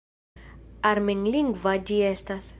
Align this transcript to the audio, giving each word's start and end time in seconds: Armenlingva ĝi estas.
Armenlingva 0.93 1.77
ĝi 1.91 2.03
estas. 2.13 2.49